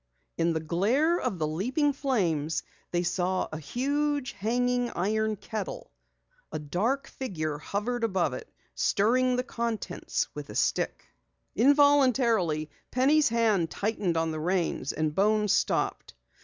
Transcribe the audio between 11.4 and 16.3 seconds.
Involuntarily, Penny's hand tightened on the reins and Bones stopped.